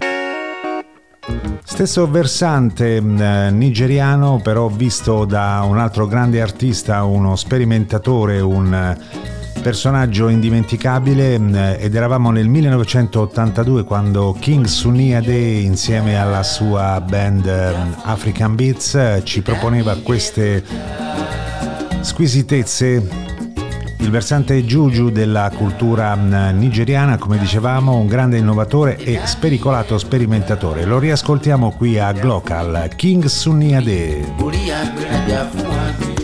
Stesso 1.63 2.09
versante 2.09 2.95
eh, 2.95 3.51
nigeriano, 3.51 4.39
però 4.41 4.69
visto 4.69 5.23
da 5.25 5.61
un 5.63 5.77
altro 5.77 6.07
grande 6.07 6.41
artista, 6.41 7.03
uno 7.03 7.35
sperimentatore, 7.35 8.39
un 8.39 8.95
personaggio 9.61 10.29
indimenticabile 10.29 11.37
mm, 11.37 11.55
ed 11.79 11.95
eravamo 11.95 12.31
nel 12.31 12.47
1982 12.47 13.83
quando 13.83 14.35
King 14.39 14.65
Sunniade 14.65 15.35
insieme 15.35 16.17
alla 16.17 16.43
sua 16.43 17.01
band 17.01 17.45
mm, 17.45 17.91
African 18.03 18.55
Beats 18.55 19.21
ci 19.23 19.41
proponeva 19.41 19.95
queste 19.97 20.63
squisitezze 22.01 23.25
il 24.07 24.09
versante 24.09 24.63
Juju 24.63 25.09
della 25.09 25.51
cultura 25.53 26.15
mm, 26.15 26.57
nigeriana, 26.57 27.17
come 27.17 27.37
dicevamo, 27.37 27.97
un 27.97 28.07
grande 28.07 28.37
innovatore 28.37 28.95
e 28.97 29.19
spericolato 29.25 29.97
sperimentatore. 29.97 30.85
Lo 30.85 30.97
riascoltiamo 30.97 31.71
qui 31.71 31.99
a 31.99 32.13
Glocal, 32.13 32.89
King 32.95 33.25
Sunniade. 33.25 34.23
ẹlẹ́dàá 35.27 36.16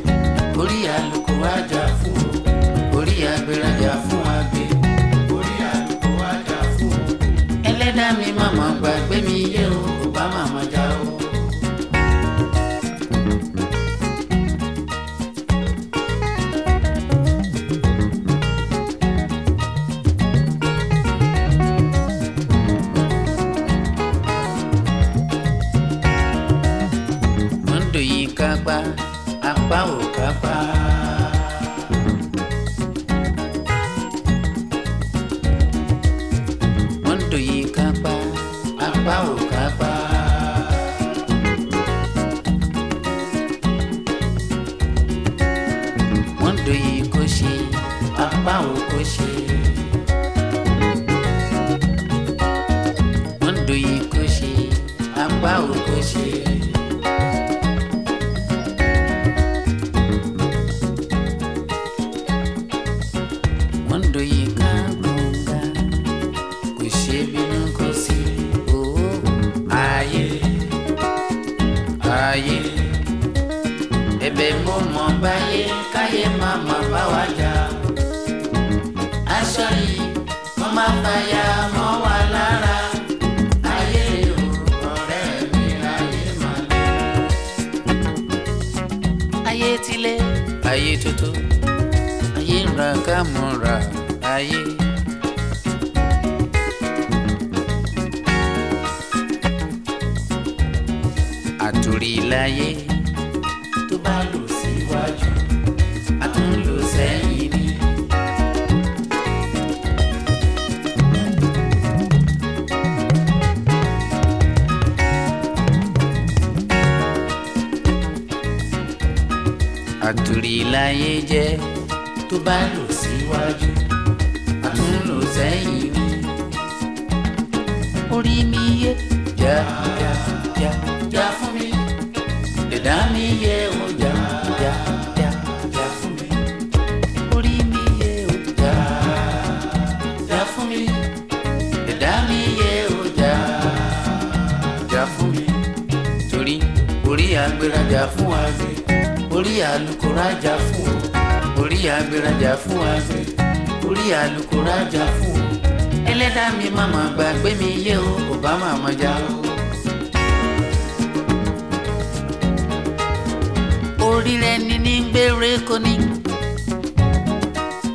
orí 164.23 164.37
rẹ 164.41 164.57
ní 164.67 164.77
ní 164.85 164.95
gbére 165.11 165.51
kò 165.67 165.75
ní 165.85 165.93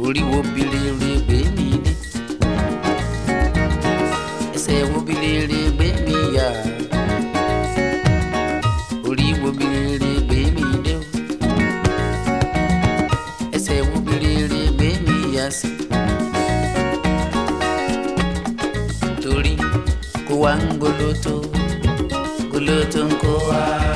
orí 0.06 0.22
wo 0.30 0.38
bilere 0.54 1.12
gbé 1.26 1.38
mi 1.56 1.68
dé 1.84 1.92
ẹsẹ̀ 4.56 4.82
wo 4.90 4.98
bilere 5.06 5.60
gbé 5.76 5.88
mi 6.04 6.16
yá 6.36 6.48
orí 9.08 9.28
wo 9.42 9.48
bilere 9.58 10.12
gbé 10.26 10.40
mi 10.56 10.66
dé 10.84 10.94
o 10.96 11.02
ẹsẹ̀ 13.56 13.80
wo 13.88 13.96
bilere 14.06 14.62
gbé 14.76 14.88
mi 15.06 15.16
yá 15.36 15.46
sí. 15.58 15.68
torí 19.22 19.54
kó 20.28 20.34
wá 20.42 20.52
ń 20.60 20.64
goloto 20.80 21.34
goloto 22.52 23.00
ń 23.08 23.10
kó 23.22 23.32
wá. 23.48 23.87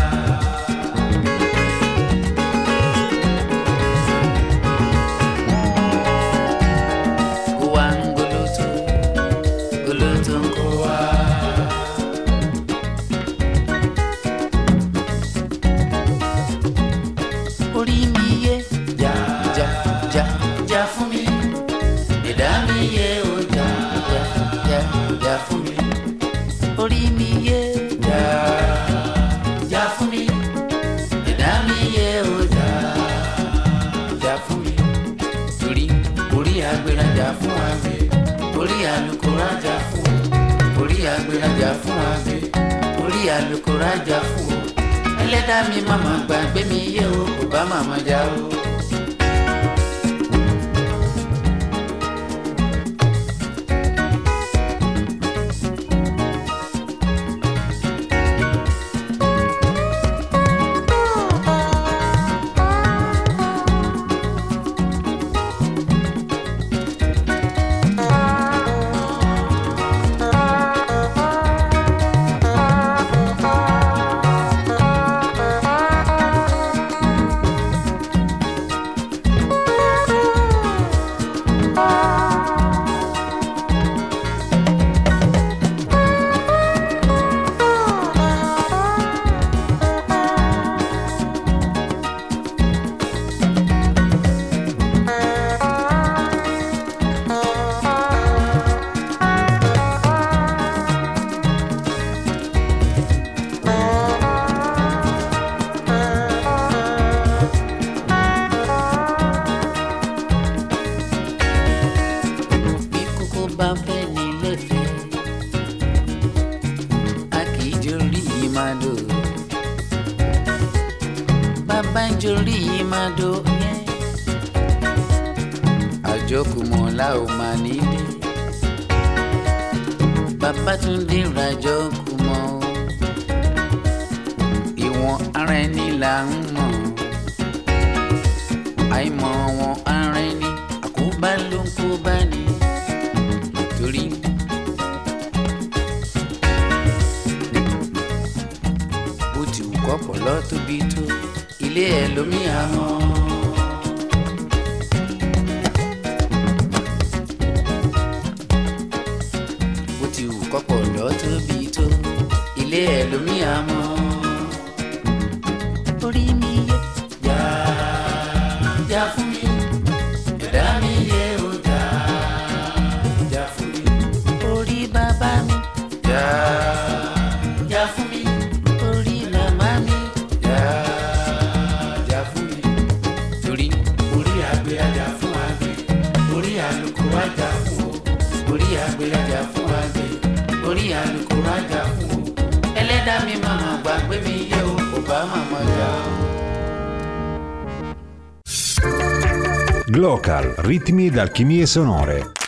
Ritmi 200.72 201.06
ed 201.08 201.18
alchimie 201.18 201.66
sonore. 201.66 202.41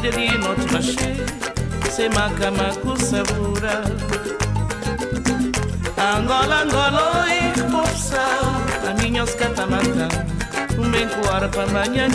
De 0.00 0.38
noite 0.38 0.72
machê, 0.72 1.90
sem 1.90 2.08
macamaco 2.08 2.96
sabura. 3.04 3.82
Angola, 5.98 6.62
Angola, 6.62 7.22
oi, 7.22 7.70
popsa, 7.70 8.22
a 8.88 8.94
minha 8.94 9.24
os 9.24 9.34
catamatã, 9.34 10.08
um 10.78 10.90
bem 10.90 11.06
manhã. 11.66 12.08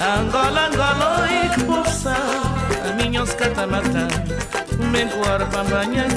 Angola, 0.00 0.66
Angola, 0.66 1.20
oi, 1.22 1.64
popsa, 1.66 2.16
a 2.84 2.92
minha 2.94 3.22
os 3.22 3.32
catamatã, 3.34 4.08
um 4.80 4.90
bem 4.90 5.06
manhã 5.70 6.08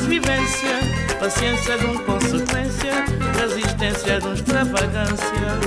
vivência, 0.00 0.99
paciência 1.20 1.76
de 1.76 1.84
um 1.84 1.98
consequência, 1.98 3.04
resistência 3.38 4.20
de 4.20 4.26
um 4.26 4.32
extravagância. 4.32 5.60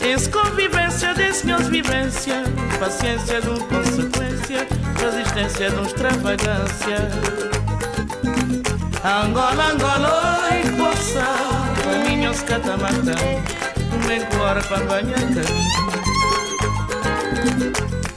Esse 0.00 0.30
convivência 0.30 1.12
de 1.14 1.32
senhores 1.32 1.66
vivência, 1.66 2.44
paciência 2.78 3.40
de 3.40 3.48
um 3.48 3.58
consequência, 3.58 4.68
resistência 5.02 5.70
de 5.70 5.76
um 5.76 5.82
extravagância. 5.82 7.10
Angola, 9.02 9.72
Angola, 9.72 10.48
oi, 10.52 10.70
poça, 10.76 11.24
caminhos 11.82 12.42
catamatã, 12.42 13.16
nem 14.06 14.24
cora 14.26 14.62
para 14.62 14.84
banhar 14.84 15.18
caminho. 15.18 15.74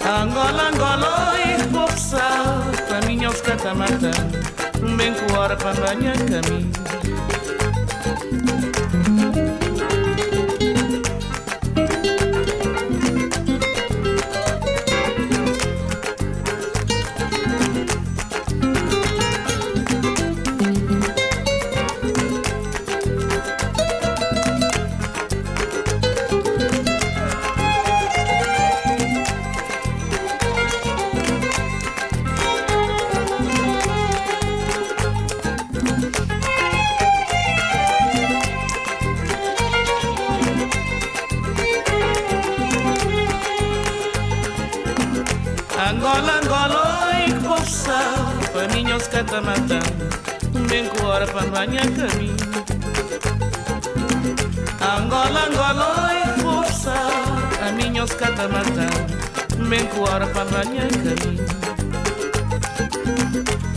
Angola, 0.06 0.70
Angola, 0.70 1.34
oi, 1.34 1.68
poça, 1.74 2.22
caminhos 2.88 3.42
catamatã, 3.42 4.12
nem 4.32 4.57
menguar 4.88 5.58
para 5.58 5.96
minha 5.96 6.14
camisa 6.14 6.87
mata 58.38 58.48
mata 58.50 59.58
Mencoar 59.58 60.28
para 60.28 60.66
minha 60.66 60.88
caminho 60.88 61.46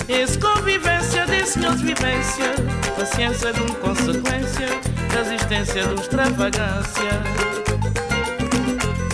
Esse 0.07 0.39
convivência 0.39 1.27
desse 1.27 1.59
meus 1.59 1.81
vivência 1.81 2.55
Paciência 2.97 3.53
de 3.55 3.61
uma 3.63 3.75
consequência 3.77 4.69
Da 5.13 5.21
existência 5.21 5.83
de 5.83 5.89
uma 5.89 6.03
extravagância. 6.03 7.11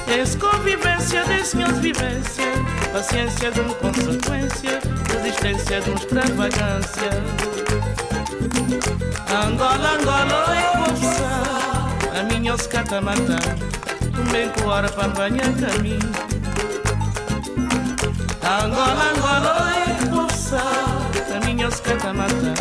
Esse 0.09 0.37
convivência 0.37 1.25
desse 1.27 1.57
meus 1.57 1.79
vivência 1.79 2.45
Paciência 2.93 3.53
de 3.53 3.61
uma 3.61 3.75
consequência 3.75 4.81
Da 5.09 5.29
existência 5.29 5.81
de 5.81 5.91
uma 5.91 5.99
extravagância. 5.99 7.11
Angola, 9.45 9.99
Angola, 10.01 10.57
eu 10.57 10.85
vou 10.85 11.17
a 12.19 12.23
minha 12.23 12.55
oscata 12.55 13.01
mata. 13.01 13.76
Tumekuwa 14.17 14.83
pambanya 14.83 15.45
kami 15.61 15.99
Angola, 18.43 19.05
Angola, 19.13 19.55
expulsa 19.91 20.63
Caminhos 21.29 21.83
catamata 21.83 22.55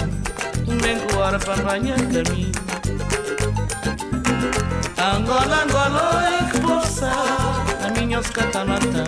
Tumekuwa 0.65 1.39
pambanya 1.39 1.95
kami 1.95 2.51
Angola, 4.97 5.61
Angola, 5.63 6.05
expulsa 6.41 7.11
Caminhos 7.81 8.29
catamata 8.31 9.03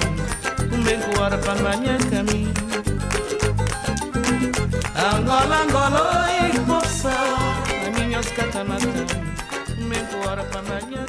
Tumekuwa 0.70 1.30
pambanya 1.38 1.98
kami 2.12 2.48
Angola, 4.96 5.62
Angola, 5.62 6.04
expulsa 6.48 7.16
Caminhos 7.84 8.30
catamata 8.36 9.04
Tumekuwa 9.76 10.36
pambanya 10.54 11.07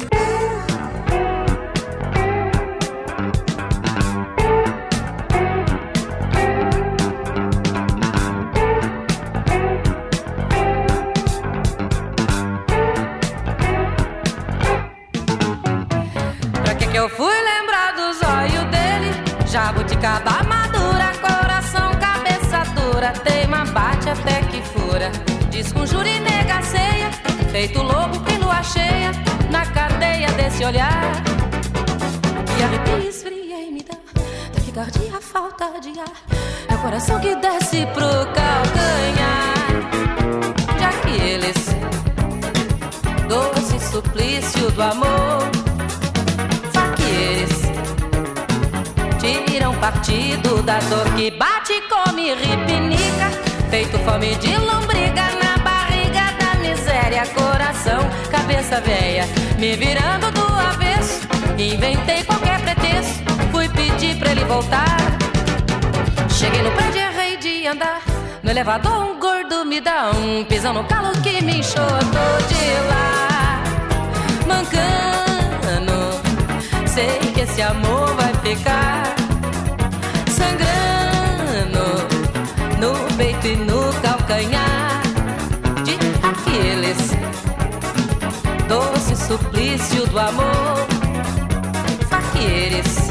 feito 27.59 27.83
lobo 27.83 28.17
em 28.33 28.39
lua 28.39 28.63
cheia, 28.63 29.11
na 29.51 29.67
cadeia 29.67 30.31
desse 30.31 30.65
olhar. 30.65 31.11
E 32.57 32.63
arrepio 32.63 33.09
esfria 33.09 33.61
e 33.67 33.73
me 33.73 33.83
dá 33.83 33.97
taquicardia, 34.55 35.21
falta 35.21 35.81
de 35.81 35.99
ar. 35.99 36.13
É 36.69 36.75
o 36.77 36.79
coração 36.79 37.19
que 37.19 37.35
desce 37.35 37.85
pro 37.95 38.11
calcanhar. 38.37 39.75
Já 40.79 40.91
que 41.03 41.21
eles, 41.21 41.57
doce 43.27 43.81
suplício 43.91 44.71
do 44.71 44.81
amor 44.81 45.51
faqueires 46.73 47.59
tiram 49.19 49.75
partido 49.81 50.63
da 50.63 50.79
dor 50.79 51.13
que 51.17 51.33
bate, 51.33 51.75
come, 51.91 52.35
ripinica, 52.35 53.31
feito 53.69 53.99
fome 54.05 54.37
de 54.37 54.49
da 54.53 54.88
coração, 57.27 57.99
cabeça 58.31 58.81
velha, 58.81 59.25
me 59.59 59.75
virando 59.77 60.31
do 60.31 60.45
avesso, 60.45 61.27
inventei 61.59 62.23
qualquer 62.25 62.61
pretexto, 62.61 63.25
fui 63.51 63.69
pedir 63.69 64.17
pra 64.19 64.31
ele 64.31 64.45
voltar. 64.45 64.97
Cheguei 66.31 66.63
no 66.63 66.71
prédio, 66.73 67.01
errei 67.01 67.37
de 67.37 67.67
andar. 67.67 68.01
No 68.43 68.51
elevador, 68.51 69.05
um 69.05 69.19
gordo 69.19 69.65
me 69.65 69.81
dá 69.81 70.11
um 70.11 70.45
pisão 70.45 70.73
no 70.73 70.85
calo 70.85 71.11
que 71.21 71.43
me. 71.43 71.61
Tô 71.61 72.47
de 72.47 72.65
lá, 72.89 73.63
mancando. 74.47 76.21
Sei 76.87 77.19
que 77.33 77.41
esse 77.41 77.63
amor 77.63 78.15
vai 78.15 78.33
ficar 78.35 79.03
sangrando 80.31 81.85
no 82.79 83.17
peito 83.17 83.47
e 83.47 83.57
no 83.57 83.93
calcanhar 84.01 85.08
Aquiles. 86.49 87.11
Doce 88.67 89.17
suplício 89.17 90.07
do 90.07 90.19
amor, 90.19 90.87
faqueires 92.09 93.09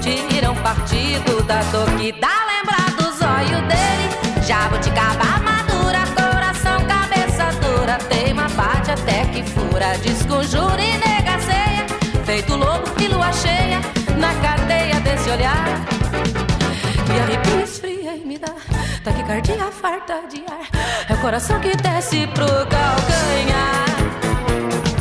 tiram 0.00 0.54
partido 0.56 1.42
da 1.44 1.60
dor 1.72 1.90
que 1.96 2.12
dá 2.12 2.28
lembrar 2.46 2.90
do 2.96 3.12
zóio 3.16 3.60
dele. 3.66 4.46
Jabuticaba 4.46 5.40
madura, 5.42 6.04
coração, 6.16 6.78
cabeça 6.86 7.50
dura, 7.60 7.98
teima, 8.08 8.48
bate 8.50 8.92
até 8.92 9.24
que 9.26 9.42
fura, 9.42 9.98
desconjura 9.98 10.82
e 10.82 10.98
negaceia, 10.98 11.86
feito 12.24 12.54
lobo 12.54 12.84
e 13.00 13.08
lua 13.08 13.32
cheia, 13.32 13.80
na 14.16 14.34
cadeia 14.36 15.00
desse 15.00 15.30
olhar. 15.30 15.80
E 17.14 17.20
arrepio 17.20 17.67
taquicardia, 19.08 19.72
farta 19.72 20.22
de 20.28 20.44
ar, 20.50 20.68
é 21.08 21.14
o 21.14 21.18
coração 21.18 21.58
que 21.60 21.74
desce 21.76 22.26
pro 22.28 22.46
calcanhar. 22.46 23.86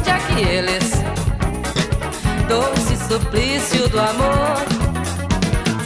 Já 0.05 0.17
que 0.19 0.41
eles 0.41 0.91
doce 2.47 2.95
suplício 2.95 3.89
do 3.89 3.99
amor. 3.99 4.65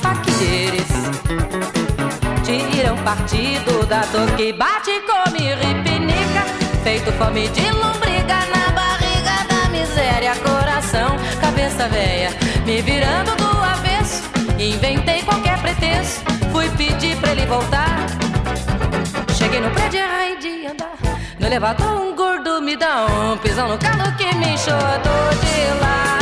Faqueires 0.02 0.92
tiram 2.44 2.98
partido 2.98 3.86
da 3.88 4.02
dor 4.12 4.30
que 4.36 4.54
bate, 4.54 4.92
come, 5.08 5.56
ripinica, 5.56 6.44
feito 6.84 7.12
fome 7.14 7.48
de 7.50 7.72
lombriga 7.72 8.40
na 8.54 8.72
barriga 8.72 9.46
da 9.50 9.70
miséria, 9.70 10.36
coração, 10.36 11.16
cabeça 11.40 11.88
velha, 11.88 12.30
me 12.66 12.82
virando 12.82 13.36
do 13.36 13.64
avesso, 13.64 14.24
inventei 14.60 15.24
qualquer 15.24 15.60
pretexto, 15.62 16.41
fui 16.62 16.70
pedir 16.78 17.18
pra 17.18 17.32
ele 17.32 17.46
voltar. 17.48 18.06
Cheguei 19.36 19.60
no 19.60 19.72
prédio, 19.72 20.00
errei 20.00 20.38
de 20.38 20.68
andar. 20.68 20.94
No 21.40 21.48
elevador, 21.48 22.02
um 22.02 22.16
gordo 22.16 22.62
me 22.62 22.76
dá 22.76 23.08
um 23.08 23.38
pisão 23.38 23.68
no 23.68 23.78
calo 23.80 24.16
que 24.16 24.36
me. 24.36 24.52
Tô 25.02 25.16
de 25.42 25.82
lá, 25.82 26.20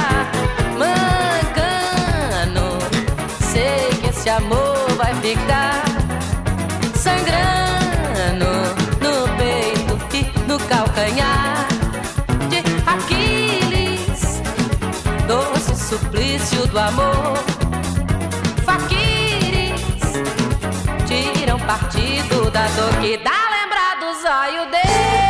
dor 22.76 22.93
que 23.01 23.17
dá 23.17 23.39
lembrar 23.55 23.97
do 23.99 24.13
zóio 24.20 24.65
dele. 24.70 25.30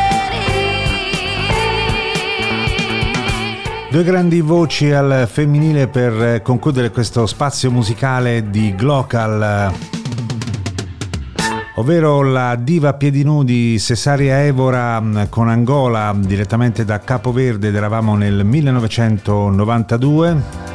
Due 3.92 4.04
grandi 4.04 4.42
voci 4.42 4.92
al 4.92 5.28
femminile 5.28 5.88
per 5.88 6.22
eh, 6.22 6.44
concludere 6.44 6.92
questo 6.92 7.26
spazio 7.26 7.72
musicale 7.72 8.52
di 8.52 8.76
Glocal, 8.76 9.42
eh, 9.42 9.72
ovvero 11.76 12.22
la 12.22 12.56
diva 12.56 12.90
a 12.90 12.94
piedi 12.94 13.24
nudi 13.24 13.80
Cesaria 13.80 14.44
Evora 14.44 15.00
mh, 15.00 15.30
con 15.30 15.50
Angola 15.50 16.14
direttamente 16.16 16.86
da 16.86 17.00
Capoverde 17.00 17.70
ed 17.70 17.76
eravamo 17.76 18.16
nel 18.16 18.46
1992. 18.46 20.68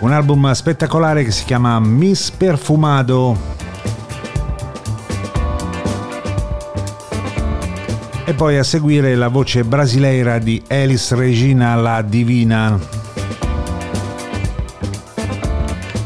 Un 0.00 0.12
album 0.12 0.50
spettacolare 0.52 1.22
che 1.22 1.30
si 1.30 1.44
chiama 1.44 1.78
Miss 1.78 2.30
Perfumado. 2.30 3.59
E 8.30 8.34
poi 8.34 8.58
a 8.58 8.62
seguire 8.62 9.16
la 9.16 9.26
voce 9.26 9.64
brasileira 9.64 10.38
di 10.38 10.62
Elis 10.68 11.12
Regina 11.14 11.74
La 11.74 12.00
Divina. 12.00 12.78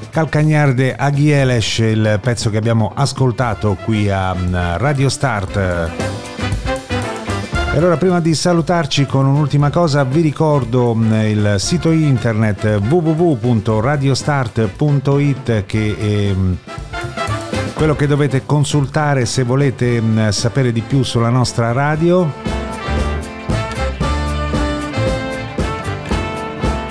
Calcagnarde 0.08 0.96
Aghieles, 0.96 1.80
il 1.80 2.18
pezzo 2.22 2.48
che 2.48 2.56
abbiamo 2.56 2.92
ascoltato 2.94 3.76
qui 3.84 4.08
a 4.08 4.34
mm, 4.34 4.54
Radio 4.78 5.10
Start. 5.10 5.56
E 5.56 5.90
allora 7.76 7.98
prima 7.98 8.20
di 8.20 8.34
salutarci 8.34 9.04
con 9.04 9.26
un'ultima 9.26 9.68
cosa 9.68 10.02
vi 10.04 10.22
ricordo 10.22 10.94
mm, 10.94 11.12
il 11.24 11.56
sito 11.58 11.90
internet 11.90 12.80
www.radiostart.it 12.88 15.66
che 15.66 16.34
mm, 16.34 16.52
quello 17.74 17.96
che 17.96 18.06
dovete 18.06 18.46
consultare 18.46 19.26
se 19.26 19.42
volete 19.42 20.00
mm, 20.00 20.28
sapere 20.28 20.72
di 20.72 20.80
più 20.80 21.02
sulla 21.02 21.28
nostra 21.28 21.72
radio. 21.72 22.30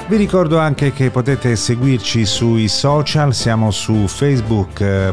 Vi 0.07 0.17
ricordo 0.17 0.59
anche 0.59 0.93
che 0.93 1.09
potete 1.09 1.55
seguirci 1.55 2.25
sui 2.25 2.67
social, 2.67 3.33
siamo 3.33 3.71
su 3.71 4.05
Facebook, 4.07 5.11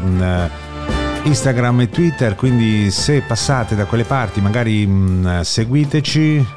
Instagram 1.23 1.81
e 1.81 1.89
Twitter, 1.89 2.35
quindi 2.35 2.91
se 2.91 3.21
passate 3.21 3.75
da 3.75 3.85
quelle 3.85 4.03
parti 4.03 4.41
magari 4.41 4.85
mm, 4.85 5.39
seguiteci. 5.39 6.47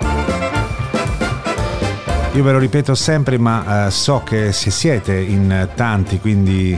Io 2.33 2.43
ve 2.43 2.51
lo 2.51 2.59
ripeto 2.59 2.97
sempre, 2.97 3.39
ma 3.39 3.87
uh, 3.87 3.91
so 3.91 4.23
che 4.25 4.51
se 4.51 4.73
siete 4.73 5.15
in 5.17 5.69
tanti, 5.77 6.19
quindi 6.19 6.77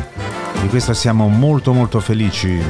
di 0.66 0.72
questo 0.72 0.94
siamo 0.94 1.28
molto 1.28 1.72
molto 1.72 2.00
felici. 2.00 2.60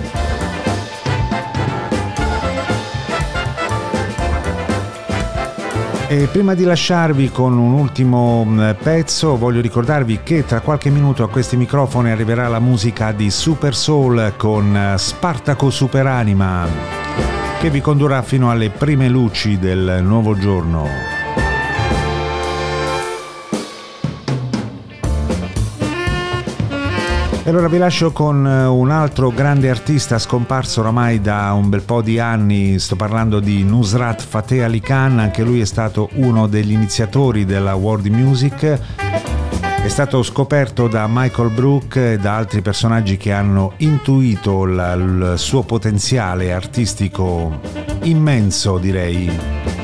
E 6.09 6.29
prima 6.31 6.55
di 6.55 6.65
lasciarvi 6.65 7.31
con 7.31 7.57
un 7.57 7.73
ultimo 7.73 8.45
mm, 8.45 8.71
pezzo 8.81 9.37
voglio 9.37 9.61
ricordarvi 9.61 10.21
che 10.23 10.45
tra 10.45 10.61
qualche 10.61 10.91
minuto 10.91 11.25
a 11.25 11.29
questi 11.29 11.57
microfoni 11.57 12.11
arriverà 12.11 12.49
la 12.49 12.61
musica 12.61 13.13
di 13.13 13.31
Super 13.31 13.75
Soul 13.75 14.35
con 14.37 14.77
eh, 14.77 14.99
Spartaco 14.99 15.71
Superanima 15.71 16.69
che 17.59 17.71
vi 17.71 17.81
condurrà 17.81 18.23
fino 18.23 18.51
alle 18.51 18.69
prime 18.71 19.09
luci 19.09 19.59
del 19.59 20.01
nuovo 20.03 20.37
giorno. 20.39 21.16
E 27.47 27.51
allora 27.51 27.69
vi 27.69 27.79
lascio 27.79 28.11
con 28.11 28.45
eh, 28.45 28.65
un 28.65 28.91
altro 28.91 29.31
grande 29.31 29.71
artista 29.71 30.19
scomparso 30.19 30.81
oramai 30.81 31.21
da 31.21 31.53
un 31.53 31.69
bel 31.69 31.83
po' 31.83 32.03
di 32.03 32.19
anni, 32.19 32.81
sto 32.81 32.97
parlando 32.97 33.39
di 33.39 33.63
Nusrat 33.63 34.21
Fateh 34.21 34.65
Ali 34.65 34.81
Khan, 34.81 35.21
anche 35.21 35.45
lui 35.45 35.61
è 35.61 35.65
stato 35.65 36.09
uno 36.15 36.49
degli 36.49 36.73
iniziatori 36.73 37.45
della 37.45 37.77
world 37.77 38.07
music. 38.07 38.81
È 39.81 39.87
stato 39.87 40.25
scoperto 40.25 40.89
da 40.89 41.07
Michael 41.09 41.51
Brook 41.51 41.95
e 41.95 42.19
da 42.19 42.35
altri 42.35 42.63
personaggi 42.63 43.17
che 43.17 43.31
hanno 43.31 43.75
intuito 43.77 44.65
il 44.65 45.35
suo 45.37 45.63
potenziale 45.63 46.53
artistico 46.53 47.61
immenso, 48.03 48.77
direi. 48.79 49.76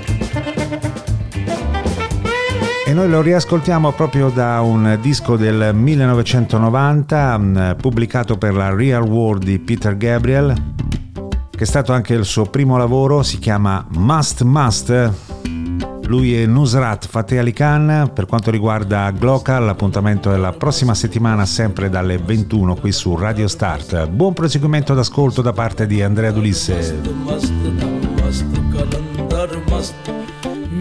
Noi 2.94 3.08
lo 3.08 3.22
riascoltiamo 3.22 3.92
proprio 3.92 4.28
da 4.28 4.60
un 4.60 4.98
disco 5.00 5.36
del 5.36 5.74
1990 5.74 7.38
mm, 7.38 7.70
pubblicato 7.80 8.36
per 8.36 8.54
la 8.54 8.74
Real 8.74 9.02
World 9.02 9.44
di 9.44 9.58
Peter 9.58 9.96
Gabriel 9.96 10.54
che 11.62 11.68
è 11.68 11.70
stato 11.70 11.92
anche 11.92 12.14
il 12.14 12.24
suo 12.24 12.46
primo 12.46 12.76
lavoro, 12.76 13.22
si 13.22 13.38
chiama 13.38 13.86
Must 13.90 14.42
Must. 14.42 15.12
Lui 16.06 16.34
è 16.34 16.44
Nusrat 16.44 17.06
Fateh 17.06 17.38
Ali 17.38 17.52
Khan, 17.52 18.10
per 18.12 18.26
quanto 18.26 18.50
riguarda 18.50 19.08
Gloca 19.12 19.60
l'appuntamento 19.60 20.32
è 20.32 20.36
la 20.36 20.50
prossima 20.50 20.94
settimana 20.94 21.46
sempre 21.46 21.88
dalle 21.88 22.18
21 22.18 22.74
qui 22.74 22.90
su 22.90 23.14
Radio 23.14 23.46
Start. 23.46 24.08
Buon 24.08 24.32
proseguimento 24.32 24.92
d'ascolto 24.92 25.40
da 25.40 25.52
parte 25.52 25.86
di 25.86 26.02
Andrea 26.02 26.32
Dulisse. 26.32 27.00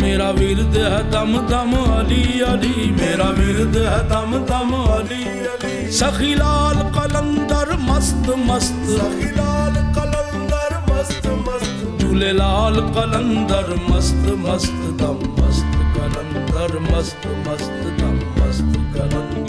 ਮੇਰਾ 0.02 0.32
ਵਿਰਦ 0.32 0.78
ਹੈ 0.78 1.02
ਦਮ 1.12 1.47
ਦਮ 1.47 1.74
ਅਲੀ 1.99 2.41
ਅਲੀ। 2.54 2.91
ਮੇਰਾ 2.91 3.30
ਵਿਰਦ 3.32 3.78
ਹੈ 3.78 3.97
ਦਮ 4.10 4.45
ਦਮ 4.45 4.72
ਅਲੀ 4.97 5.24
ਅਲੀ। 5.24 5.91
ਸਖੀ 5.91 6.36
ਲਾਲ 6.36 6.91
ਕਲੰਦਰ 6.95 7.78
ਮਸਤ 7.80 8.30
ਮਸਤ। 8.45 8.89
ਸਖੀ 8.89 9.30
ਲਾਲ 9.38 9.74
ਕਲੰਦਰ 9.95 10.80
ਮਸਤ 10.89 11.28
ਮਸਤ। 11.28 11.99
ਝੂਲੇ 11.99 12.34
ਲਾਲ 12.34 12.82
ਕਲੰਦਰ 12.95 13.78
ਮਸਤ 13.89 14.34
ਮਸਤ। 14.38 14.89
ਦਮ 14.99 15.20
ਮਸਤ 15.39 15.78
ਕਲੰਦਰ 15.95 16.80
ਮਸਤ 16.80 17.28
ਮਸਤ। 17.28 17.99
ਦਮ 17.99 18.20
ਮਸਤ 18.39 18.97
ਕਲੰਦਰ 18.97 19.40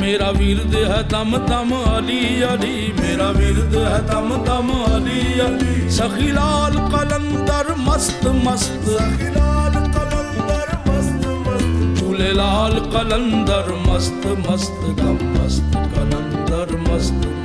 ਮੇਰਾ 0.00 0.30
ਵੀਰਦ 0.32 0.74
ਹੈ 0.76 1.00
ਤਮ 1.10 1.36
ਤਮ 1.46 1.72
ਅਲੀ 1.88 2.42
ਅਲੀ 2.44 2.92
ਮੇਰਾ 3.00 3.30
ਵੀਰਦ 3.32 3.74
ਹੈ 3.76 3.98
ਤਮ 4.08 4.32
ਤਮ 4.44 4.70
ਅਲੀ 4.86 5.40
ਅਲੀ 5.40 5.88
ਸਖੀ 5.90 6.30
ਲਾਲ 6.30 6.76
ਕਲੰਦਰ 6.92 7.74
ਮਸਤ 7.78 8.26
ਮਸਤ 8.44 8.88
ਸਖੀ 8.90 9.30
ਲਾਲ 9.30 9.72
ਕਲੰਦਰ 9.88 10.76
ਮਸਤ 10.86 11.26
ਮਸਤ 11.40 12.00
ਝੂਲੇ 12.00 12.32
ਲਾਲ 12.32 12.80
ਕਲੰਦਰ 12.92 13.72
ਮਸਤ 13.86 14.26
ਮਸਤ 14.40 14.84
ਦਮ 14.96 15.18
ਮਸਤ 15.34 15.76
ਕਲੰਦਰ 15.94 16.76
ਮਸਤ 16.80 17.39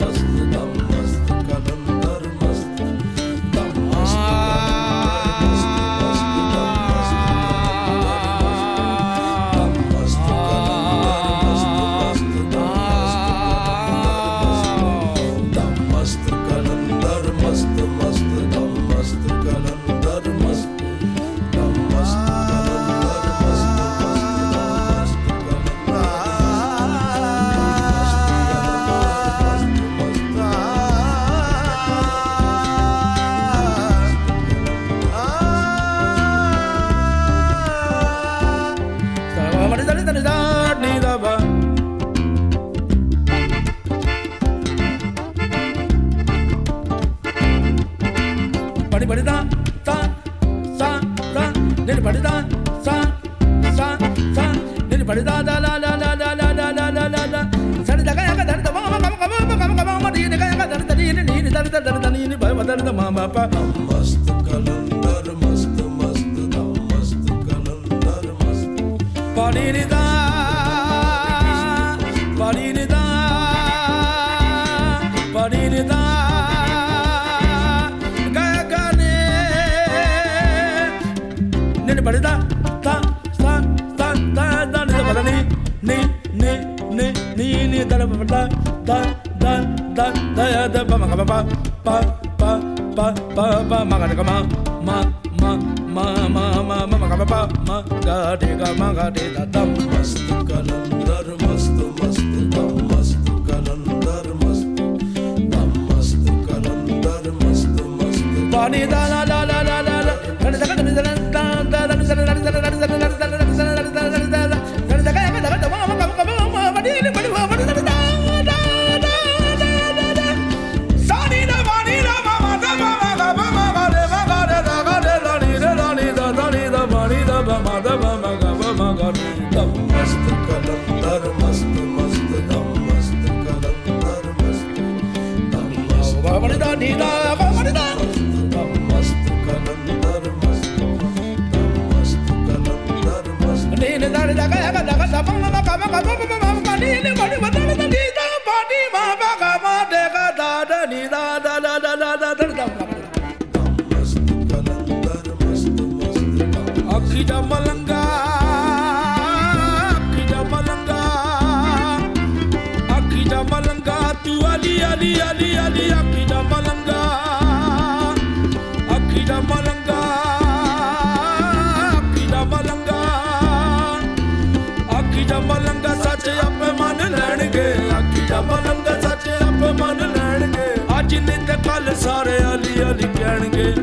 ਦਾ 178.30 178.42
ਮਲੰਗਾ 178.42 179.02
ਸੱਚ 179.02 179.28
ਆਪੇ 179.30 179.72
ਮੰਨ 179.72 179.98
ਲੈਣਗੇ। 179.98 180.98
ਅੱਜ 181.00 181.16
ਨਹੀਂ 181.16 181.48
ਤੇ 181.48 181.54
ਕੱਲ 181.70 181.96
ਸਾਰੇ 181.96 182.38
ਅਲੀ 182.38 182.84
ਅਲੀ 182.84 183.08
ਕਹਿਣਗੇ। 183.18 183.74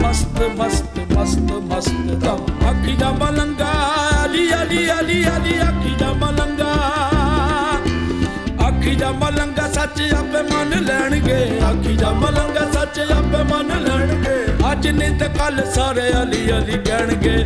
ਮਸਤ 0.00 0.42
ਮਸਤ 0.56 0.98
ਮਸਤ 1.12 1.52
ਮਸਤ 1.52 2.10
ਦਮ। 2.10 2.46
ਅੱਖੀ 2.70 2.96
ਦਾ 2.96 3.10
ਮਲੰਗਾ 3.10 3.72
ਅਲੀ 4.24 4.48
ਅਲੀ 4.62 4.90
ਅਲੀ 4.90 5.24
ਅਲੀ 5.24 5.60
ਅੱਖੀ 5.60 5.94
ਦਾ 6.00 6.12
ਮਲੰਗਾ। 6.12 6.72
ਅੱਖੀ 8.68 8.96
ਦਾ 8.96 9.10
ਮਲੰਗਾ 9.12 9.72
ਸੱਚ 9.72 10.02
ਆਪੇ 10.14 10.42
ਮੰਨ 10.42 10.84
ਲੈਣਗੇ। 10.84 11.60
ਅੱਖੀ 11.70 11.96
ਦਾ 11.96 12.10
ਮਲੰਗਾ 12.10 12.70
ਸੱਚ 12.72 13.00
ਆਪੇ 13.00 13.42
ਮੰਨ 13.42 13.82
ਲੈਣਗੇ। 13.82 14.36
ਅੱਜ 14.72 14.88
ਨਹੀਂ 14.88 15.18
ਤੇ 15.18 15.28
ਕੱਲ 15.28 15.64
ਸਾਰੇ 15.74 16.12
ਅਲੀ 16.22 16.50
ਅਲੀ 16.52 16.78
ਕਹਿਣਗੇ। 16.84 17.44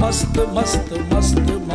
ਮਸਤ 0.00 0.38
ਮਸਤ 0.38 0.92
ਮਸਤ 0.92 1.14
ਮਸਤ 1.14 1.38
ਦਮ 1.38 1.65